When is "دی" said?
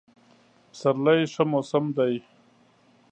1.97-2.13